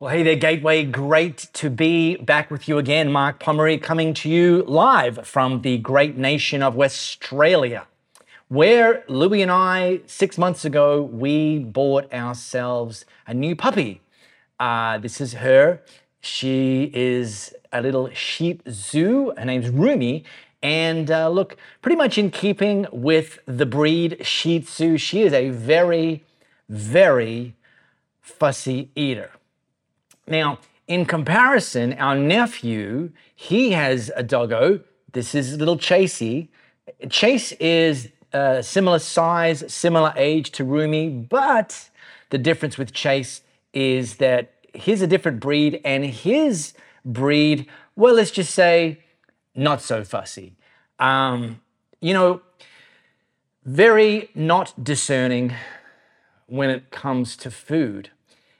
[0.00, 0.82] Well, hey there, Gateway.
[0.82, 3.12] Great to be back with you again.
[3.12, 7.86] Mark Pomery coming to you live from the great nation of Australia,
[8.48, 14.00] where Louie and I, six months ago, we bought ourselves a new puppy.
[14.58, 15.80] Uh, this is her.
[16.20, 19.32] She is a little Shih Tzu.
[19.38, 20.24] Her name's Rumi.
[20.60, 25.50] And uh, look, pretty much in keeping with the breed Shih Tzu, she is a
[25.50, 26.24] very,
[26.68, 27.54] very
[28.20, 29.30] fussy eater.
[30.26, 34.80] Now, in comparison, our nephew, he has a doggo.
[35.12, 36.48] This is little Chasey.
[37.08, 41.90] Chase is a similar size, similar age to Rumi, but
[42.30, 43.42] the difference with Chase
[43.72, 48.98] is that he's a different breed, and his breed, well, let's just say,
[49.54, 50.56] not so fussy.
[50.98, 51.60] Um,
[52.00, 52.42] you know,
[53.64, 55.54] very not discerning
[56.46, 58.10] when it comes to food.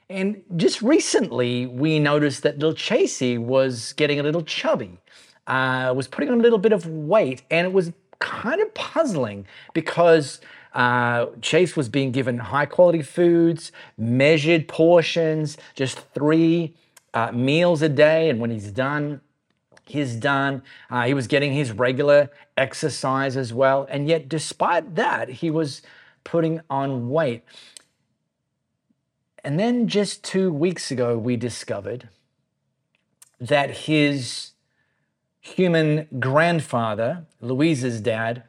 [0.09, 4.99] And just recently, we noticed that little Chasey was getting a little chubby,
[5.47, 9.47] uh, was putting on a little bit of weight, and it was kind of puzzling
[9.73, 10.41] because
[10.73, 16.75] uh, Chase was being given high quality foods, measured portions, just three
[17.15, 19.21] uh, meals a day, and when he's done,
[19.85, 20.61] he's done.
[20.91, 25.81] Uh, he was getting his regular exercise as well, and yet, despite that, he was
[26.23, 27.43] putting on weight.
[29.45, 32.09] And then just two weeks ago, we discovered
[33.39, 34.53] that his
[35.39, 38.41] human grandfather, Louise's dad,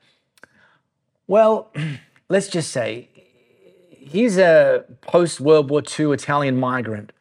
[1.27, 1.71] well,
[2.31, 3.11] let's just say
[3.91, 7.13] he's a post World War II Italian migrant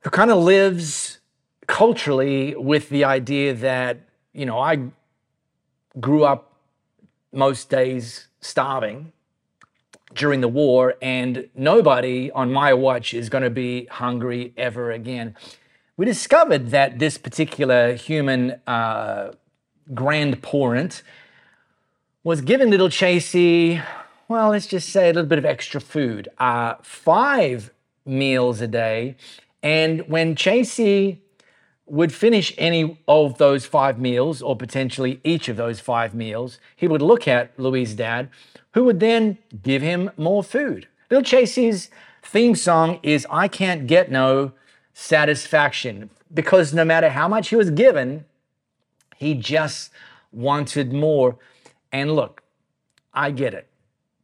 [0.00, 1.18] who kind of lives
[1.66, 4.00] culturally with the idea that,
[4.34, 4.90] you know, I
[5.98, 6.52] grew up
[7.32, 9.12] most days starving
[10.14, 15.36] during the war, and nobody on my watch is going to be hungry ever again.
[15.96, 19.32] We discovered that this particular human uh,
[19.94, 21.02] grandparent
[22.22, 23.82] was giving little Chasey,
[24.28, 27.70] well, let's just say a little bit of extra food, uh, five
[28.04, 29.16] meals a day.
[29.62, 31.18] And when Chasey
[31.86, 36.88] would finish any of those five meals, or potentially each of those five meals, he
[36.88, 38.28] would look at Louise's dad
[38.76, 40.86] who would then give him more food.
[41.08, 41.88] Bill Chasey's
[42.22, 44.52] theme song is I Can't Get No
[44.92, 48.26] Satisfaction because no matter how much he was given,
[49.16, 49.90] he just
[50.30, 51.38] wanted more.
[51.90, 52.42] And look,
[53.14, 53.66] I get it.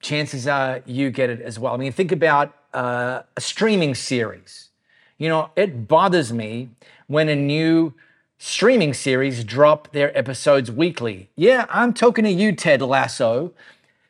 [0.03, 1.73] Chances are you get it as well.
[1.73, 4.69] I mean, think about uh, a streaming series.
[5.17, 6.69] You know, it bothers me
[7.07, 7.95] when a new
[8.37, 11.31] streaming series drop their episodes weekly.
[11.37, 13.55] Yeah, I'm talking to you, Ted Lasso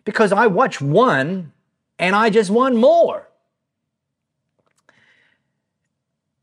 [0.05, 1.53] because I watch one
[1.99, 3.29] and I just want more.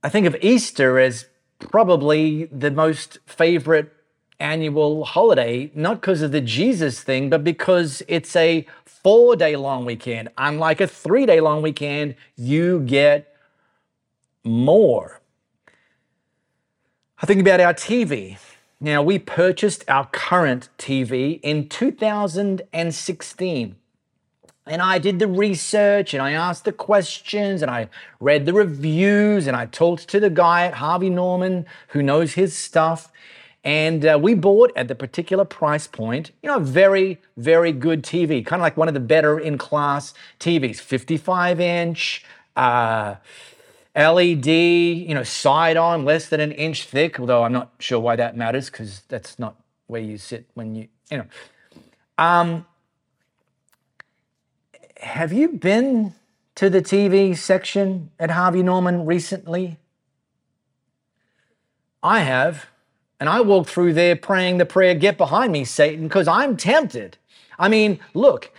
[0.02, 1.26] I think of Easter as
[1.60, 3.92] probably the most favorite
[4.40, 9.86] annual holiday, not because of the Jesus thing, but because it's a four day long
[9.86, 10.30] weekend.
[10.38, 13.36] Unlike a three day long weekend, you get
[14.44, 15.20] more.
[17.22, 18.38] I think about our TV.
[18.82, 23.76] Now, we purchased our current TV in 2016.
[24.66, 27.90] And I did the research and I asked the questions and I
[28.22, 32.56] read the reviews and I talked to the guy at Harvey Norman who knows his
[32.56, 33.12] stuff.
[33.64, 38.04] And uh, we bought at the particular price point, you know, a very, very good
[38.04, 42.24] TV, kind of like one of the better in class TVs, 55 inch.
[42.56, 43.16] Uh,
[43.96, 48.16] LED, you know, side on, less than an inch thick, although I'm not sure why
[48.16, 49.56] that matters because that's not
[49.88, 51.26] where you sit when you, you know.
[52.18, 52.66] Um,
[54.98, 56.14] have you been
[56.56, 59.78] to the TV section at Harvey Norman recently?
[62.04, 62.68] I have.
[63.20, 67.18] And I walked through there praying the prayer, Get behind me, Satan, because I'm tempted.
[67.58, 68.52] I mean, look,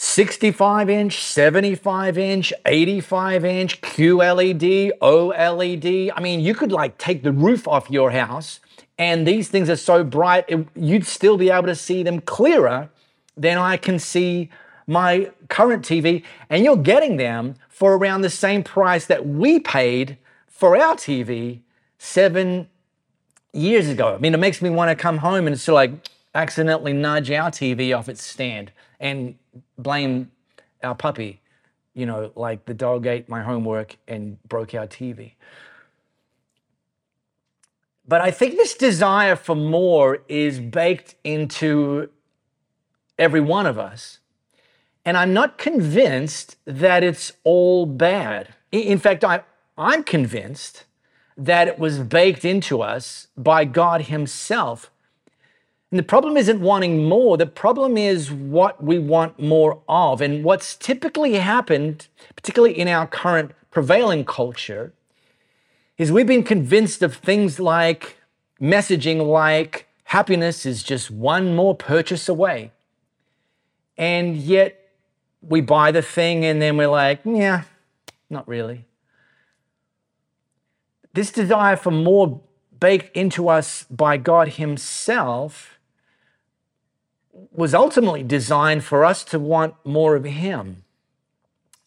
[0.00, 6.12] 65 inch, 75 inch, 85 inch, QLED, OLED.
[6.14, 8.60] I mean, you could like take the roof off your house,
[8.96, 12.90] and these things are so bright, it, you'd still be able to see them clearer
[13.36, 14.50] than I can see
[14.86, 16.22] my current TV.
[16.48, 20.16] And you're getting them for around the same price that we paid
[20.46, 21.58] for our TV
[21.98, 22.68] seven
[23.52, 24.14] years ago.
[24.14, 25.90] I mean, it makes me want to come home and of like
[26.36, 28.70] accidentally nudge our TV off its stand
[29.00, 29.34] and
[29.76, 30.30] blame
[30.82, 31.40] our puppy,
[31.94, 35.32] you know, like the dog ate my homework and broke our TV.
[38.06, 42.08] But I think this desire for more is baked into
[43.18, 44.18] every one of us.
[45.04, 48.54] And I'm not convinced that it's all bad.
[48.72, 49.42] In fact, I,
[49.76, 50.84] I'm convinced
[51.36, 54.90] that it was baked into us by God Himself.
[55.90, 60.20] And the problem isn't wanting more, the problem is what we want more of.
[60.20, 64.92] And what's typically happened, particularly in our current prevailing culture,
[65.96, 68.18] is we've been convinced of things like
[68.60, 72.70] messaging like happiness is just one more purchase away.
[73.96, 74.90] And yet
[75.40, 77.62] we buy the thing and then we're like, yeah,
[78.28, 78.84] not really.
[81.14, 82.40] This desire for more
[82.78, 85.77] baked into us by God Himself
[87.52, 90.84] was ultimately designed for us to want more of Him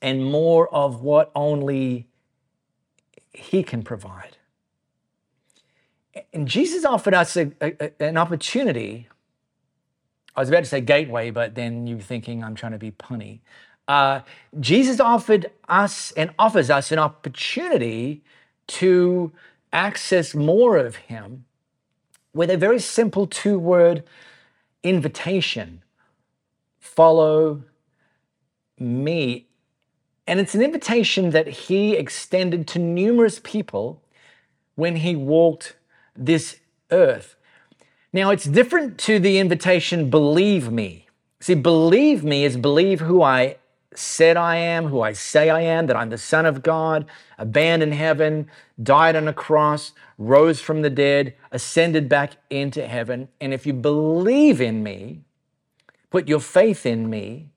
[0.01, 2.07] and more of what only
[3.33, 4.37] He can provide.
[6.33, 9.07] And Jesus offered us a, a, an opportunity.
[10.35, 13.39] I was about to say gateway, but then you're thinking I'm trying to be punny.
[13.87, 14.21] Uh,
[14.59, 18.21] Jesus offered us and offers us an opportunity
[18.67, 19.31] to
[19.73, 21.45] access more of Him
[22.33, 24.03] with a very simple two word
[24.83, 25.83] invitation
[26.79, 27.63] follow
[28.79, 29.47] me.
[30.27, 34.01] And it's an invitation that He extended to numerous people
[34.75, 35.75] when He walked
[36.15, 36.59] this
[36.91, 37.35] earth.
[38.13, 41.07] Now, it's different to the invitation, believe me.
[41.39, 43.57] See, believe me is believe who I
[43.93, 47.05] said I am, who I say I am, that I'm the Son of God,
[47.37, 48.49] abandoned heaven,
[48.81, 53.27] died on a cross, rose from the dead, ascended back into heaven.
[53.39, 55.21] And if you believe in me,
[56.09, 57.49] put your faith in me,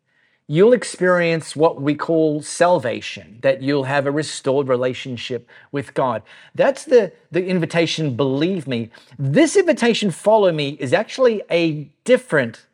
[0.46, 6.22] you'll experience what we call salvation, that you'll have a restored relationship with God.
[6.54, 8.90] That's the, the invitation, believe me.
[9.18, 12.66] This invitation, follow me, is actually a different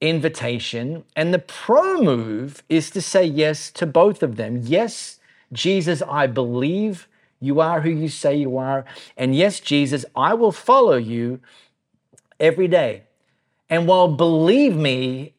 [0.00, 1.04] invitation.
[1.16, 4.60] And the pro move is to say yes to both of them.
[4.64, 5.18] Yes,
[5.52, 7.08] Jesus, I believe
[7.40, 8.84] you are who you say you are.
[9.16, 11.40] And yes, Jesus, I will follow you
[12.40, 13.04] every day.
[13.70, 15.34] And while believe me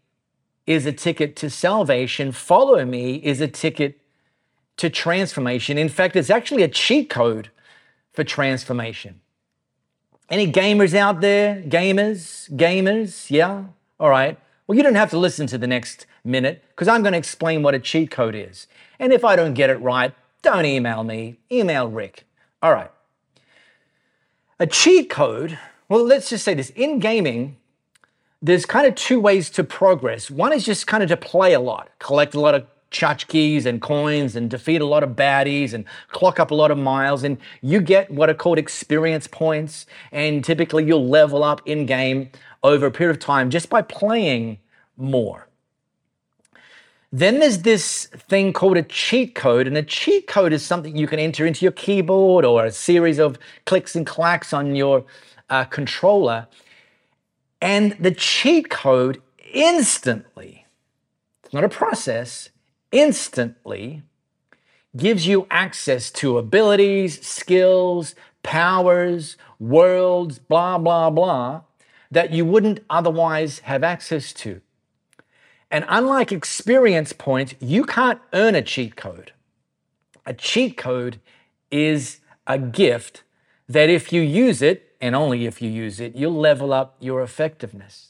[0.66, 4.00] is a ticket to salvation, follow me is a ticket
[4.78, 5.78] to transformation.
[5.78, 7.50] In fact, it's actually a cheat code
[8.14, 9.20] for transformation.
[10.30, 11.62] Any gamers out there?
[11.64, 12.50] Gamers?
[12.56, 13.32] Gamers?
[13.32, 13.66] Yeah?
[14.00, 14.40] All right.
[14.70, 17.64] Well, you don't have to listen to the next minute because I'm going to explain
[17.64, 18.68] what a cheat code is.
[19.00, 20.14] And if I don't get it right,
[20.44, 22.28] don't email me, email Rick.
[22.62, 22.92] All right.
[24.60, 25.58] A cheat code,
[25.88, 27.58] well, let's just say this in gaming,
[28.44, 30.30] there's kind of two ways to progress.
[30.30, 33.82] One is just kind of to play a lot, collect a lot of tchotchkes and
[33.82, 37.38] coins and defeat a lot of baddies and clock up a lot of miles and
[37.62, 42.30] you get what are called experience points and typically you'll level up in game
[42.64, 44.58] over a period of time just by playing
[44.98, 45.50] more.
[47.12, 51.08] Then there's this thing called a cheat code, and a cheat code is something you
[51.08, 55.06] can enter into your keyboard or a series of clicks and clacks on your
[55.50, 56.48] uh, controller.
[57.62, 59.22] And the cheat code
[59.52, 60.68] instantly,
[61.44, 62.50] it's not a process,
[62.92, 64.04] instantly
[64.96, 71.62] gives you access to abilities, skills, powers, worlds, blah, blah, blah,
[72.10, 74.62] that you wouldn't otherwise have access to.
[75.70, 79.34] And unlike experience points, you can't earn a cheat code.
[80.26, 81.20] A cheat code
[81.70, 83.24] is a gift
[83.68, 87.22] that if you use it, and only if you use it, you'll level up your
[87.22, 88.09] effectiveness.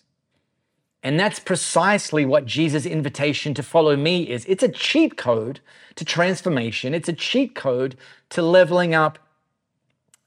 [1.02, 4.46] And that's precisely what Jesus' invitation to follow me is.
[4.46, 5.62] It's a cheat code
[5.96, 7.98] to transformation, it's a cheat code
[8.30, 9.20] to leveling up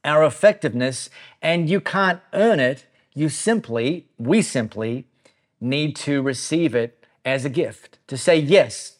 [0.04, 1.08] our effectiveness,
[1.40, 5.06] and you can't earn it you simply, we simply
[5.60, 8.96] need to receive it as a gift, to say yes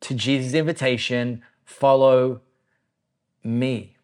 [0.00, 2.40] to Jesus' invitation, follow
[3.44, 3.96] me.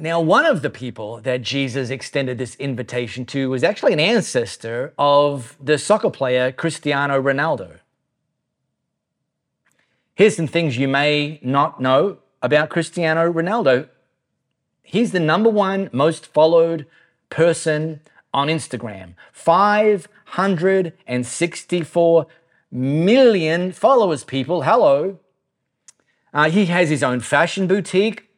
[0.00, 4.94] Now, one of the people that Jesus extended this invitation to was actually an ancestor
[4.98, 7.80] of the soccer player Cristiano Ronaldo.
[10.14, 13.90] Here's some things you may not know about Cristiano Ronaldo
[14.90, 16.86] he's the number one most followed
[17.28, 18.00] person
[18.34, 19.14] on Instagram.
[19.32, 22.26] 564
[22.72, 24.62] million followers, people.
[24.62, 25.18] Hello.
[26.32, 28.29] Uh, he has his own fashion boutique.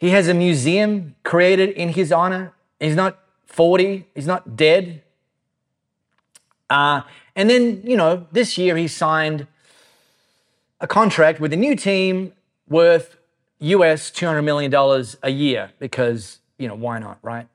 [0.00, 2.54] He has a museum created in his honor.
[2.80, 5.02] He's not 40, he's not dead.
[6.70, 7.02] Uh,
[7.36, 9.46] and then, you know, this year he signed
[10.80, 12.32] a contract with a new team
[12.66, 13.18] worth
[13.58, 14.72] US $200 million
[15.22, 17.46] a year because, you know, why not, right?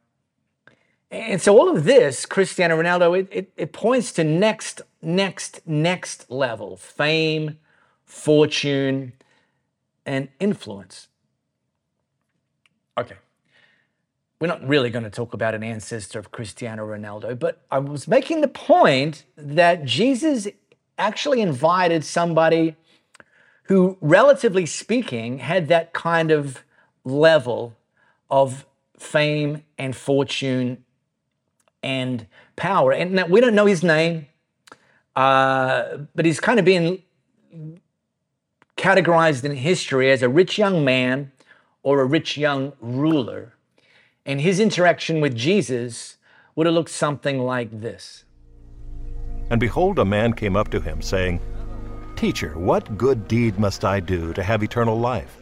[1.09, 6.29] And so all of this, Cristiano Ronaldo, it, it, it points to next, next, next
[6.29, 7.57] level fame,
[8.03, 9.13] fortune,
[10.05, 11.07] and influence.
[12.97, 13.15] Okay.
[14.39, 18.07] We're not really going to talk about an ancestor of Cristiano Ronaldo, but I was
[18.07, 20.47] making the point that Jesus
[20.97, 22.75] actually invited somebody
[23.63, 26.63] who, relatively speaking, had that kind of
[27.03, 27.75] level
[28.29, 28.65] of
[28.97, 30.83] fame and fortune
[31.81, 32.91] and power.
[32.91, 34.27] And now we don't know his name,
[35.15, 37.01] uh, but he's kind of been
[38.77, 41.31] categorized in history as a rich young man
[41.85, 43.53] or a rich young ruler.
[44.25, 46.17] And his interaction with Jesus
[46.55, 48.25] would have looked something like this.
[49.51, 51.39] And behold, a man came up to him, saying,
[52.15, 55.37] Teacher, what good deed must I do to have eternal life?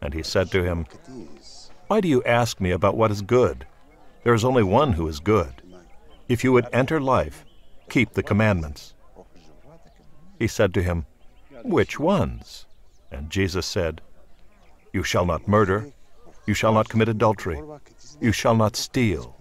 [0.00, 0.86] And he said to him,
[1.88, 3.66] Why do you ask me about what is good?
[4.22, 5.60] There is only one who is good.
[6.28, 7.44] If you would enter life,
[7.88, 8.94] keep the commandments.
[10.38, 11.06] He said to him,
[11.64, 12.66] Which ones?
[13.10, 14.00] And Jesus said,
[14.92, 15.92] You shall not murder,
[16.46, 17.60] you shall not commit adultery,
[18.20, 19.36] you shall not steal,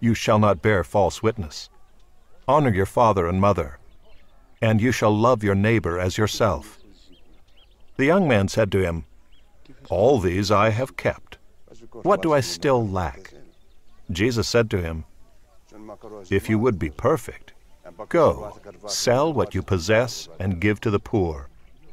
[0.00, 1.68] you shall not bear false witness.
[2.46, 3.78] Honor your father and mother,
[4.62, 6.78] and you shall love your neighbor as yourself.
[7.96, 9.04] The young man said to him,
[9.90, 11.38] All these I have kept.
[12.02, 13.34] What do I still lack?
[14.10, 15.04] Jesus said to him,
[16.30, 17.52] If you would be perfect,
[18.08, 21.48] go, sell what you possess and give to the poor,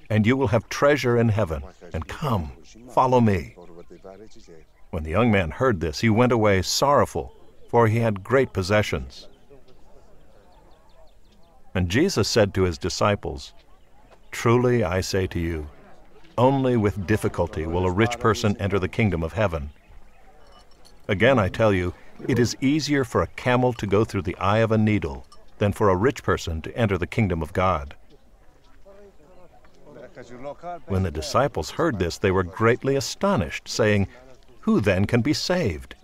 [0.09, 1.63] and you will have treasure in heaven.
[1.93, 2.51] And come,
[2.89, 3.55] follow me.
[4.91, 7.35] When the young man heard this, he went away sorrowful,
[7.69, 9.27] for he had great possessions.
[11.73, 13.53] And Jesus said to his disciples,
[14.31, 15.67] Truly I say to you,
[16.37, 19.69] only with difficulty will a rich person enter the kingdom of heaven.
[21.07, 21.93] Again I tell you,
[22.27, 25.25] it is easier for a camel to go through the eye of a needle
[25.57, 27.95] than for a rich person to enter the kingdom of God.
[30.87, 34.07] When the disciples heard this, they were greatly astonished, saying,
[34.61, 35.95] Who then can be saved?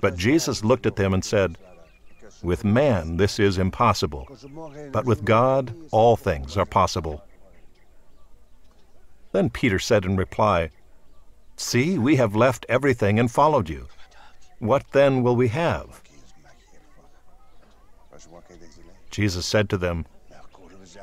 [0.00, 1.56] But Jesus looked at them and said,
[2.42, 4.28] With man this is impossible,
[4.92, 7.24] but with God all things are possible.
[9.32, 10.70] Then Peter said in reply,
[11.56, 13.86] See, we have left everything and followed you.
[14.58, 16.02] What then will we have?
[19.10, 20.06] Jesus said to them,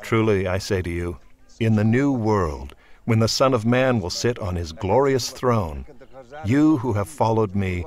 [0.02, 1.20] Truly I say to you,
[1.60, 5.86] in the new world, when the Son of Man will sit on his glorious throne,
[6.46, 7.86] you who have followed me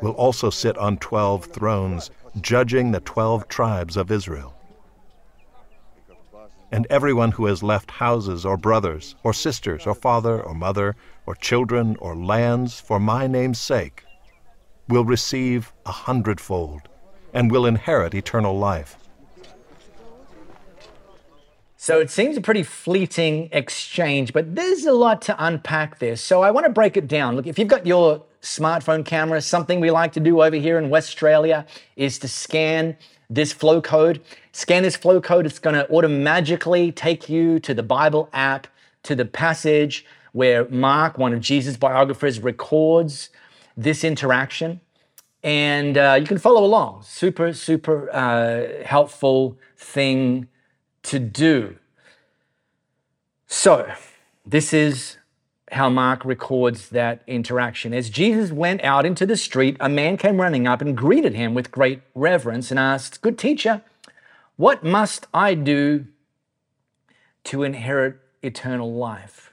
[0.00, 4.54] will also sit on twelve thrones, judging the twelve tribes of Israel.
[6.72, 11.36] And everyone who has left houses or brothers or sisters or father or mother or
[11.36, 14.02] children or lands for my name's sake
[14.88, 16.82] will receive a hundredfold
[17.32, 18.98] and will inherit eternal life.
[21.84, 26.16] So it seems a pretty fleeting exchange, but there's a lot to unpack there.
[26.16, 27.36] So I want to break it down.
[27.36, 30.88] Look, if you've got your smartphone camera, something we like to do over here in
[30.88, 32.96] West Australia is to scan
[33.28, 34.22] this flow code.
[34.52, 38.66] Scan this flow code, it's going to automatically take you to the Bible app,
[39.02, 43.28] to the passage where Mark, one of Jesus' biographers, records
[43.76, 44.80] this interaction.
[45.42, 47.02] And uh, you can follow along.
[47.02, 50.48] Super, super uh, helpful thing
[51.04, 51.76] to do.
[53.46, 53.92] So,
[54.44, 55.18] this is
[55.72, 57.94] how Mark records that interaction.
[57.94, 61.54] As Jesus went out into the street, a man came running up and greeted him
[61.54, 63.82] with great reverence and asked, Good teacher,
[64.56, 66.06] what must I do
[67.44, 69.52] to inherit eternal life?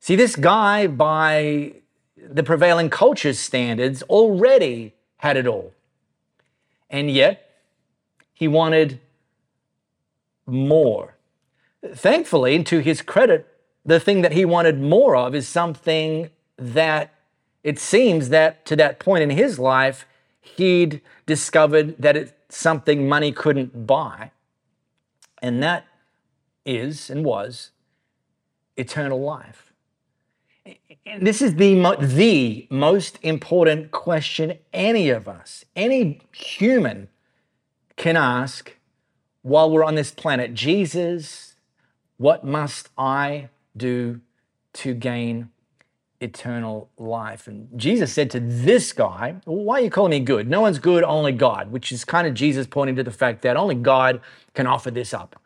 [0.00, 1.74] See, this guy, by
[2.16, 5.72] the prevailing culture's standards, already had it all.
[6.88, 7.50] And yet,
[8.32, 9.00] he wanted
[10.50, 11.16] more.
[11.94, 13.46] Thankfully, to his credit,
[13.84, 17.14] the thing that he wanted more of is something that
[17.64, 20.06] it seems that to that point in his life,
[20.40, 24.30] he'd discovered that it's something money couldn't buy.
[25.42, 25.86] And that
[26.66, 27.70] is and was
[28.76, 29.72] eternal life.
[31.06, 37.08] And this is the, mo- the most important question any of us, any human
[37.96, 38.76] can ask
[39.42, 40.54] while we're on this planet.
[40.54, 41.54] Jesus,
[42.16, 44.20] what must I do
[44.74, 45.50] to gain
[46.20, 47.46] eternal life?
[47.46, 50.48] And Jesus said to this guy, Why are you calling me good?
[50.48, 53.56] No one's good, only God, which is kind of Jesus pointing to the fact that
[53.56, 54.20] only God
[54.54, 55.40] can offer this up.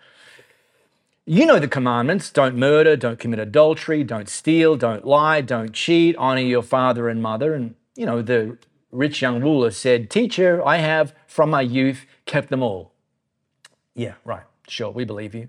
[1.27, 6.17] You know the commandments don't murder, don't commit adultery, don't steal, don't lie, don't cheat,
[6.17, 7.55] honor your father and mother.
[7.55, 8.59] And, you know, the
[8.93, 12.94] rich young ruler said, Teacher, I have from my youth kept them all.
[13.95, 14.45] Yeah, right.
[14.69, 15.49] Sure, we believe you.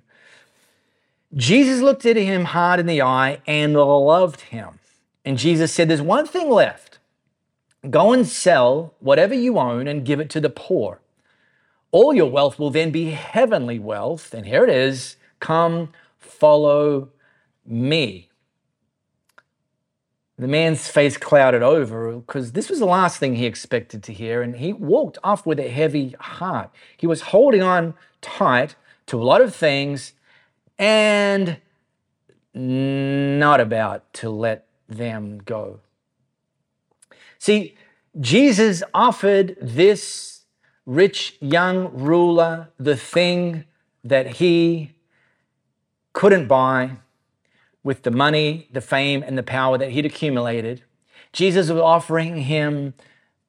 [1.33, 4.79] Jesus looked at him hard in the eye and loved him.
[5.25, 6.99] And Jesus said, There's one thing left.
[7.89, 11.01] Go and sell whatever you own and give it to the poor.
[11.91, 14.33] All your wealth will then be heavenly wealth.
[14.33, 17.09] And here it is come, follow
[17.65, 18.29] me.
[20.37, 24.41] The man's face clouded over because this was the last thing he expected to hear,
[24.41, 26.71] and he walked off with a heavy heart.
[26.97, 27.93] He was holding on
[28.25, 30.13] tight to a lot of things
[30.79, 31.57] and
[32.53, 35.79] not about to let them go.
[37.37, 37.75] See,
[38.19, 40.41] Jesus offered this
[40.85, 43.65] rich young ruler the thing
[44.03, 44.91] that he
[46.13, 46.97] couldn't buy
[47.83, 50.83] with the money, the fame, and the power that he'd accumulated.
[51.33, 52.93] Jesus was offering him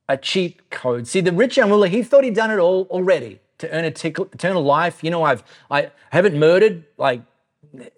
[0.08, 1.06] a cheat code.
[1.06, 3.88] See, the rich young ruler, he thought he'd done it all already to earn a
[3.88, 5.02] eternal life.
[5.02, 7.22] You know, I've I haven't murdered, like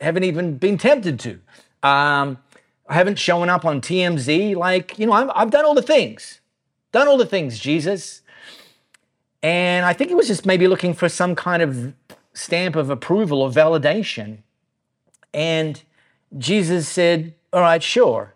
[0.00, 1.40] haven't even been tempted to.
[1.82, 2.38] Um,
[2.88, 4.56] I haven't shown up on TMZ.
[4.56, 6.40] Like, you know, i I've done all the things,
[6.92, 8.22] done all the things, Jesus.
[9.42, 11.94] And I think he was just maybe looking for some kind of
[12.32, 14.38] stamp of approval or validation.
[15.32, 15.82] And
[16.36, 18.34] Jesus said, All right, sure.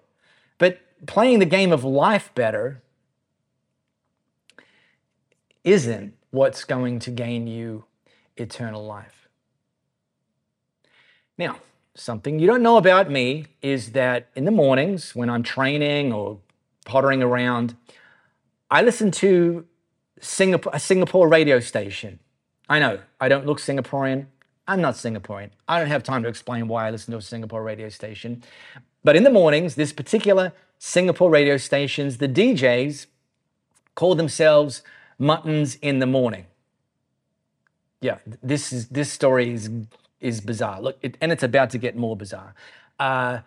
[0.59, 2.83] But playing the game of life better
[5.65, 7.85] isn't what's going to gain you
[8.37, 9.29] eternal life.
[11.39, 11.59] Now,
[11.95, 16.39] something you don't know about me is that in the mornings when I'm training or
[16.85, 17.77] pottering around,
[18.71, 19.67] I listen to
[20.21, 22.19] Singapore, a Singapore radio station.
[22.69, 24.27] I know I don't look Singaporean.
[24.67, 25.51] I'm not Singaporean.
[25.69, 28.43] I don't have time to explain why I listen to a Singapore radio station.
[29.05, 33.07] But in the mornings, this particular Singapore radio stations, the DJs
[33.95, 34.83] call themselves
[35.23, 36.47] Muttons in the Morning.
[38.01, 39.71] Yeah, this is this story is
[40.21, 40.83] is bizarre.
[40.83, 42.55] Look, it, and it's about to get more bizarre.
[42.99, 43.39] Uh,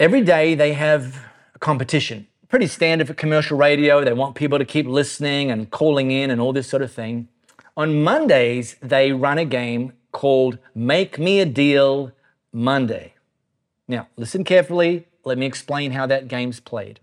[0.00, 1.22] every day they have
[1.54, 2.26] a competition.
[2.48, 4.02] Pretty standard for commercial radio.
[4.02, 7.28] They want people to keep listening and calling in and all this sort of thing.
[7.76, 12.12] On Mondays, they run a game called Make Me a Deal
[12.52, 13.12] Monday.
[13.86, 15.08] Now, listen carefully.
[15.24, 17.00] Let me explain how that game's played.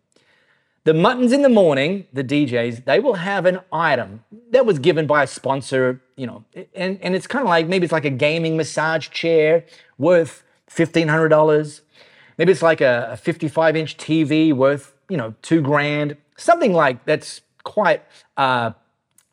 [0.84, 5.06] The Muttons in the morning, the DJs, they will have an item that was given
[5.06, 8.10] by a sponsor, you know, and, and it's kind of like maybe it's like a
[8.10, 9.64] gaming massage chair
[10.00, 11.82] worth $1,500.
[12.40, 17.06] Maybe it's like a, a 55 inch TV worth, you know, two grand, something like
[17.06, 18.04] that's quite
[18.38, 18.72] uh,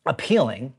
[0.05, 0.75] appealing.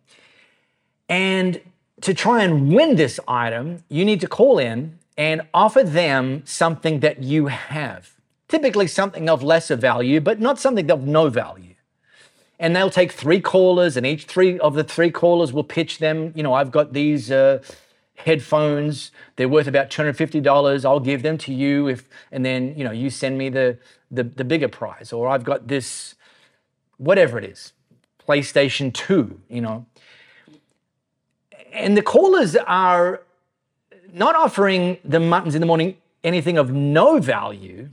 [1.08, 1.60] And
[2.02, 7.00] to try and win this item, you need to call in and offer them something
[7.00, 8.19] that you have.
[8.50, 11.76] Typically something of lesser value, but not something of no value.
[12.58, 16.32] And they'll take three callers, and each three of the three callers will pitch them.
[16.34, 17.62] You know, I've got these uh,
[18.16, 19.12] headphones.
[19.36, 20.84] They're worth about two hundred fifty dollars.
[20.84, 23.78] I'll give them to you if, and then you know, you send me the
[24.10, 25.12] the, the bigger prize.
[25.12, 26.16] Or I've got this,
[26.98, 27.72] whatever it is,
[28.28, 29.40] PlayStation Two.
[29.48, 29.86] You know,
[31.72, 33.22] and the callers are
[34.12, 37.88] not offering the muttons in the morning anything of no value,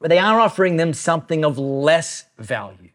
[0.00, 2.90] but they are offering them something of less value.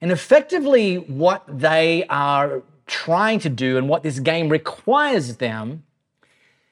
[0.00, 5.84] And effectively, what they are trying to do and what this game requires them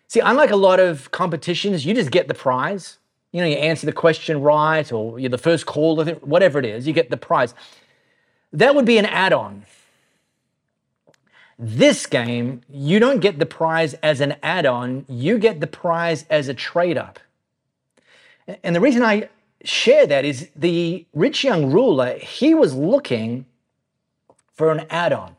[0.08, 2.98] see, unlike a lot of competitions, you just get the prize.
[3.30, 6.86] You know, you answer the question right, or you're the first caller, whatever it is,
[6.86, 7.54] you get the prize.
[8.52, 9.66] That would be an add on.
[11.58, 16.24] This game, you don't get the prize as an add on, you get the prize
[16.30, 17.18] as a trade up.
[18.62, 19.28] And the reason I
[19.64, 23.46] share that is the rich young ruler, he was looking
[24.52, 25.36] for an add on.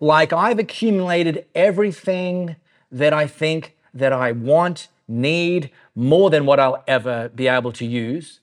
[0.00, 2.56] Like I've accumulated everything
[2.90, 7.86] that I think that I want, need, more than what I'll ever be able to
[7.86, 8.40] use.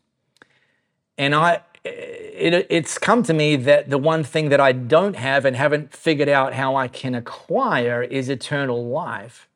[1.18, 5.46] And I it, it's come to me that the one thing that I don't have
[5.46, 9.48] and haven't figured out how I can acquire is eternal life.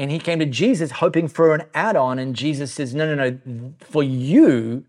[0.00, 3.38] And he came to Jesus hoping for an add on, and Jesus says, No, no,
[3.44, 4.86] no, for you,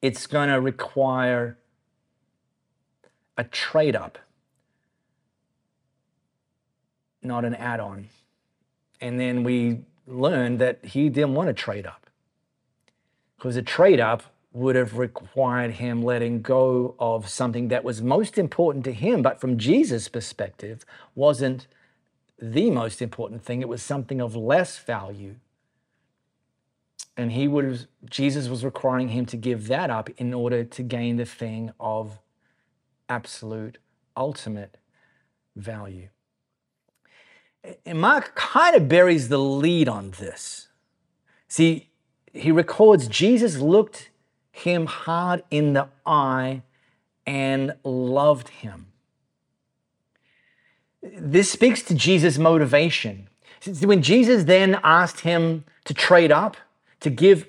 [0.00, 1.58] it's going to require
[3.36, 4.20] a trade up,
[7.20, 8.10] not an add on.
[9.00, 12.08] And then we learned that he didn't want to trade up
[13.36, 18.38] because a trade up would have required him letting go of something that was most
[18.38, 21.66] important to him, but from Jesus' perspective, wasn't
[22.42, 23.62] the most important thing.
[23.62, 25.36] It was something of less value.
[27.16, 31.16] And he would Jesus was requiring him to give that up in order to gain
[31.16, 32.18] the thing of
[33.08, 33.78] absolute,
[34.16, 34.78] ultimate
[35.54, 36.08] value.
[37.86, 40.68] And Mark kind of buries the lead on this.
[41.46, 41.90] See,
[42.32, 44.10] he records Jesus looked
[44.50, 46.62] him hard in the eye
[47.26, 48.91] and loved him.
[51.02, 53.28] This speaks to Jesus' motivation.
[53.80, 56.56] When Jesus then asked him to trade up,
[57.00, 57.46] to give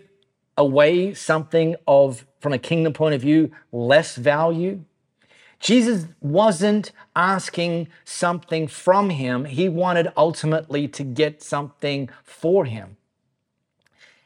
[0.57, 4.83] away something of, from a kingdom point of view, less value,
[5.59, 9.45] Jesus wasn't asking something from him.
[9.45, 12.97] He wanted ultimately to get something for him.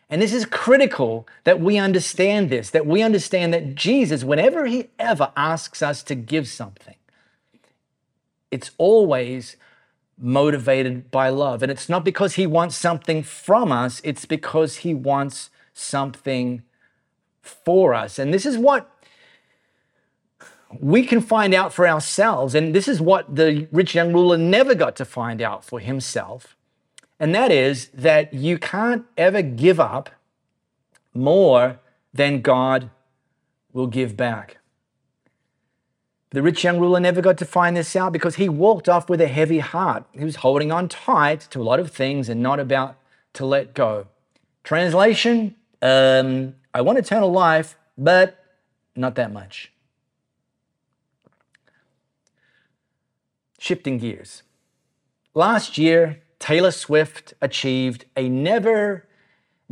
[0.10, 4.90] And this is critical that we understand this, that we understand that Jesus, whenever he
[4.98, 6.96] ever asks us to give something,
[8.52, 9.58] it's always
[10.18, 11.62] motivated by love.
[11.62, 16.64] And it's not because he wants something from us, it's because he wants something
[17.42, 18.20] for us.
[18.20, 18.92] And this is what
[20.80, 22.56] we can find out for ourselves.
[22.56, 26.56] And this is what the rich young ruler never got to find out for himself.
[27.20, 30.10] And that is that you can't ever give up
[31.14, 31.80] more
[32.14, 32.90] than God
[33.74, 34.58] will give back.
[36.38, 39.20] The rich young ruler never got to find this out because he walked off with
[39.22, 40.04] a heavy heart.
[40.12, 42.96] He was holding on tight to a lot of things and not about
[43.34, 44.06] to let go.
[44.64, 48.38] Translation um, I want eternal life, but
[48.96, 49.72] not that much.
[53.58, 54.44] Shifting gears.
[55.34, 59.08] Last year, Taylor Swift achieved a never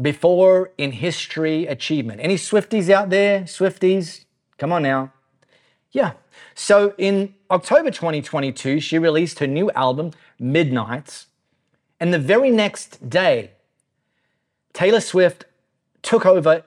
[0.02, 2.22] before in history achievement.
[2.24, 3.42] Any Swifties out there?
[3.42, 4.26] Swifties?
[4.58, 5.12] Come on now.
[5.96, 6.12] Yeah.
[6.56, 11.28] So in October 2022, she released her new album, Midnights.
[12.02, 13.52] And the very next day,
[14.74, 15.46] Taylor Swift
[16.02, 16.64] took over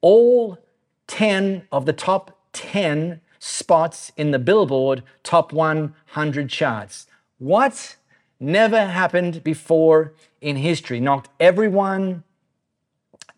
[0.00, 0.58] all
[1.06, 7.06] 10 of the top 10 spots in the Billboard Top 100 charts.
[7.38, 7.94] What?
[8.40, 10.98] Never happened before in history.
[10.98, 12.24] Knocked everyone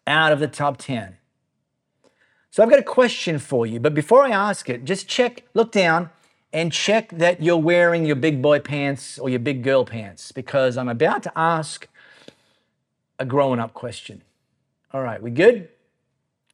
[0.07, 1.19] out of the top 10.
[2.57, 5.73] So I've got a question for you, but before I ask it, just check, look
[5.73, 6.09] down
[6.55, 10.79] and check that you're wearing your big boy pants or your big girl pants because
[10.79, 11.87] I'm about to ask
[13.19, 14.23] a growing up question.
[14.95, 15.69] All right, we good?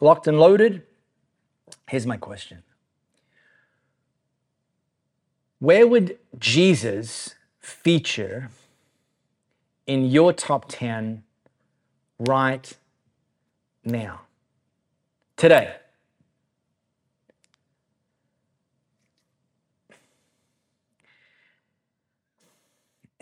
[0.01, 0.83] Locked and loaded?
[1.88, 2.65] Here's my question
[5.61, 8.51] Where would Jesus feature
[9.87, 11.23] in your top 10
[12.19, 12.77] right
[13.85, 14.23] now?
[15.37, 15.77] Today.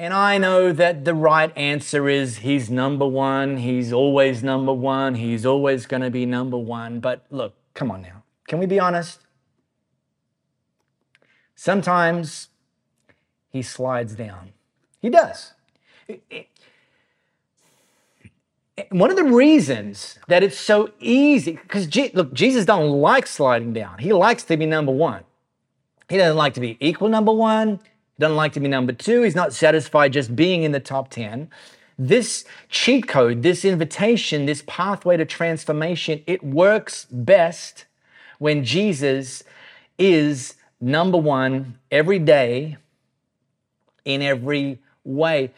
[0.00, 5.16] And I know that the right answer is he's number one, he's always number one,
[5.16, 7.00] he's always going to be number one.
[7.00, 8.22] But look, come on now.
[8.48, 9.20] Can we be honest?
[11.54, 12.48] Sometimes
[13.50, 14.54] he slides down.
[15.02, 15.52] He does.
[18.88, 23.98] One of the reasons that it's so easy, because look, Jesus doesn't like sliding down.
[23.98, 25.24] He likes to be number one.
[26.08, 27.80] He doesn't like to be equal number one
[28.20, 29.22] doesn't like to be number two.
[29.22, 31.50] He's not satisfied just being in the top 10.
[31.98, 37.86] This cheat code, this invitation, this pathway to transformation, it works best
[38.38, 39.42] when Jesus
[39.98, 42.76] is number one every day
[44.04, 45.50] in every way.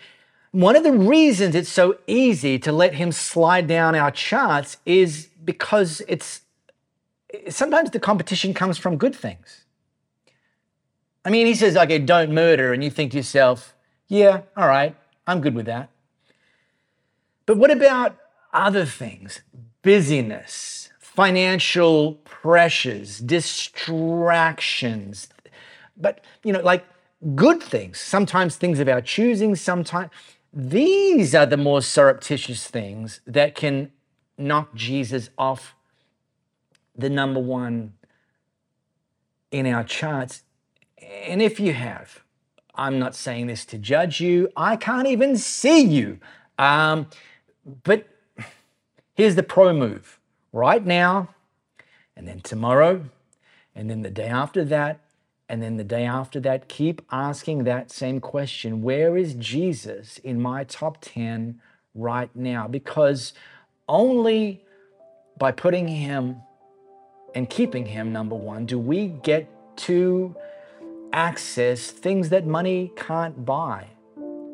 [0.53, 5.29] One of the reasons it's so easy to let him slide down our charts is
[5.45, 6.43] because it's
[7.49, 9.65] sometimes the competition comes from good things.
[11.25, 12.73] I mean, he says, okay, don't murder.
[12.73, 13.75] And you think to yourself,
[14.09, 15.89] yeah, all right, I'm good with that.
[17.47, 18.17] But what about
[18.53, 19.43] other things?
[19.83, 25.29] Busyness, financial pressures, distractions.
[25.97, 26.85] But, you know, like
[27.35, 30.11] good things, sometimes things of our choosing, sometimes.
[30.53, 33.93] These are the more surreptitious things that can
[34.37, 35.75] knock Jesus off
[36.97, 37.95] the number one
[39.51, 40.43] in our charts
[41.03, 42.21] and if you have,
[42.75, 46.19] I'm not saying this to judge you, I can't even see you.
[46.59, 47.09] Um,
[47.85, 48.07] but
[49.15, 50.19] here's the pro move
[50.53, 51.29] right now,
[52.17, 53.05] and then tomorrow,
[53.75, 55.01] and then the day after that,
[55.49, 60.41] and then the day after that, keep asking that same question Where is Jesus in
[60.41, 61.61] my top 10
[61.95, 62.67] right now?
[62.69, 63.35] Because
[63.89, 64.65] only
[65.39, 66.37] by putting him
[67.35, 70.35] and keeping him number one do we get to
[71.13, 73.89] access things that money can't buy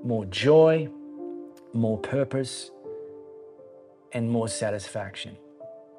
[0.05, 0.89] more joy,
[1.73, 2.71] more purpose,
[4.13, 5.37] and more satisfaction.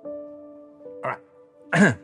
[0.04, 1.20] All right.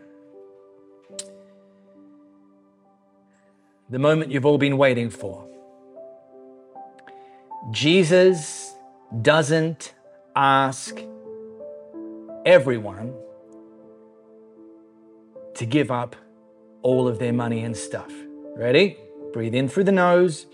[3.89, 5.47] the moment you've all been waiting for.
[7.71, 8.75] Jesus
[9.21, 9.93] doesn't
[10.35, 11.01] ask
[12.45, 13.13] everyone
[15.55, 16.15] to give up
[16.83, 18.11] all of their money and stuff.
[18.55, 18.97] Ready?
[19.33, 20.45] Breathe in through the nose,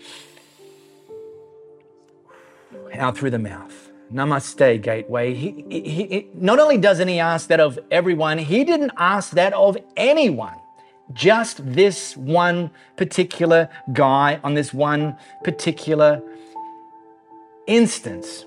[2.94, 3.90] out through the mouth.
[4.12, 5.34] Namaste, Gateway.
[5.34, 9.52] He, he, he, not only doesn't he ask that of everyone, he didn't ask that
[9.52, 10.56] of anyone.
[11.12, 16.20] Just this one particular guy on this one particular
[17.68, 18.44] instance.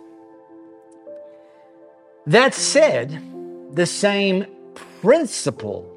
[2.27, 3.21] That said,
[3.73, 4.45] the same
[5.01, 5.89] principle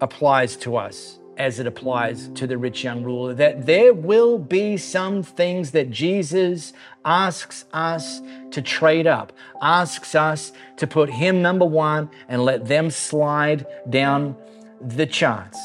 [0.00, 4.76] applies to us as it applies to the rich young ruler that there will be
[4.76, 6.72] some things that Jesus
[7.04, 8.20] asks us
[8.50, 14.36] to trade up, asks us to put him number one and let them slide down
[14.80, 15.58] the charts.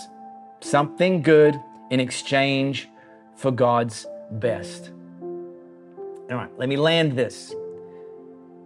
[0.62, 2.90] Something good in exchange
[3.36, 4.92] for God's best.
[5.22, 7.54] All right, let me land this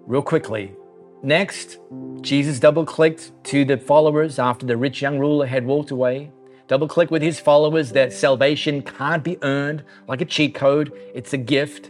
[0.06, 0.74] real quickly.
[1.22, 1.80] Next,
[2.22, 6.32] Jesus double clicked to the followers after the rich young ruler had walked away.
[6.68, 11.34] Double click with his followers that salvation can't be earned like a cheat code, it's
[11.34, 11.90] a gift.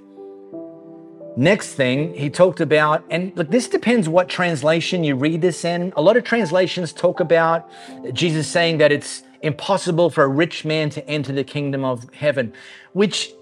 [1.36, 5.92] Next thing he talked about, and look, this depends what translation you read this in.
[5.96, 7.70] A lot of translations talk about
[8.14, 12.54] Jesus saying that it's impossible for a rich man to enter the kingdom of heaven,
[12.94, 13.34] which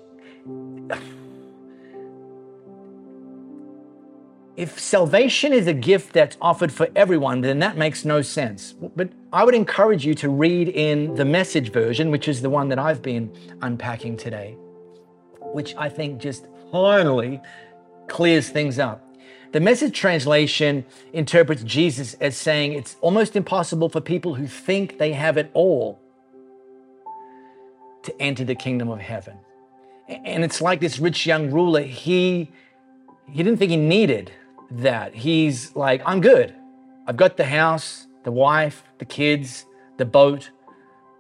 [4.62, 8.74] if salvation is a gift that's offered for everyone, then that makes no sense.
[8.96, 12.70] But I would encourage you to read in the message version, which is the one
[12.70, 14.56] that I've been unpacking today,
[15.40, 17.42] which I think just finally
[18.08, 19.04] clears things up.
[19.52, 25.14] The message translation interprets Jesus as saying it's almost impossible for people who think they
[25.14, 26.00] have it all
[28.04, 29.38] to enter the kingdom of heaven.
[30.08, 32.52] And it's like this rich young ruler, he
[33.28, 34.32] he didn't think he needed
[34.72, 35.14] that.
[35.14, 36.56] He's like, I'm good.
[37.08, 39.66] I've got the house, the wife, the kids,
[39.98, 40.52] the boat,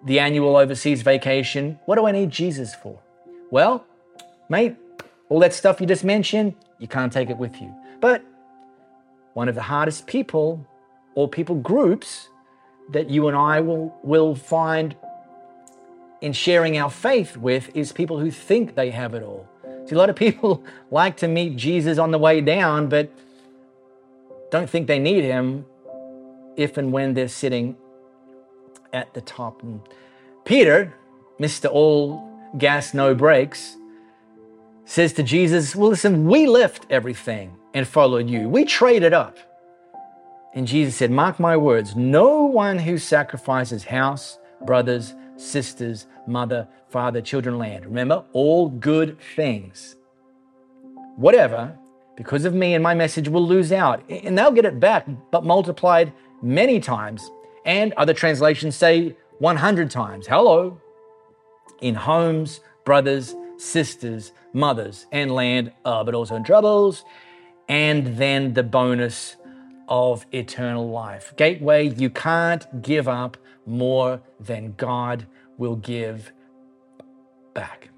[0.05, 1.79] the annual overseas vacation.
[1.85, 2.99] What do I need Jesus for?
[3.51, 3.85] Well,
[4.49, 4.75] mate,
[5.29, 7.73] all that stuff you just mentioned, you can't take it with you.
[7.99, 8.23] But
[9.33, 10.65] one of the hardest people
[11.15, 12.29] or people groups
[12.91, 14.95] that you and I will, will find
[16.21, 19.47] in sharing our faith with is people who think they have it all.
[19.85, 23.09] See, a lot of people like to meet Jesus on the way down, but
[24.51, 25.65] don't think they need him
[26.57, 27.75] if and when they're sitting
[28.93, 29.63] at the top.
[29.63, 29.81] And
[30.45, 30.93] Peter,
[31.39, 31.71] Mr.
[31.71, 33.77] All Gas, No Brakes,
[34.85, 38.49] says to Jesus, Well, listen, we left everything and followed you.
[38.49, 39.37] We traded up.
[40.53, 47.21] And Jesus said, Mark my words, no one who sacrifices house, brothers, sisters, mother, father,
[47.21, 47.85] children, land.
[47.85, 49.95] Remember, all good things.
[51.15, 51.77] Whatever
[52.23, 54.07] because of me and my message, will lose out.
[54.10, 57.29] And they'll get it back, but multiplied many times.
[57.65, 60.27] And other translations say 100 times.
[60.27, 60.79] Hello.
[61.81, 67.03] In homes, brothers, sisters, mothers, and land, uh, but also in troubles.
[67.67, 69.36] And then the bonus
[69.88, 71.34] of eternal life.
[71.36, 76.31] Gateway, you can't give up more than God will give
[77.53, 77.90] back.